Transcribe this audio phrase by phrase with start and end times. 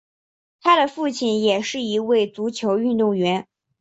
[0.61, 3.45] 他的父亲也是一位足球运动员。